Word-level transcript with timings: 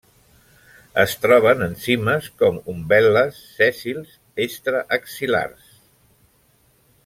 Es 1.01 1.11
troben 1.25 1.61
en 1.65 1.75
cimes 1.83 2.31
com 2.41 2.57
umbel·les, 2.73 3.43
sèssils 3.59 4.17
extraaxil·lars. 4.49 5.73